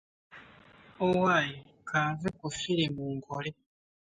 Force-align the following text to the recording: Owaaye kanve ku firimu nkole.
Owaaye 1.07 1.57
kanve 1.89 2.29
ku 2.39 2.47
firimu 2.59 3.03
nkole. 3.15 3.51